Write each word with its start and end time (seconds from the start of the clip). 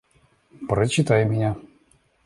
Прочитай 0.67 1.25
меня. 1.25 1.55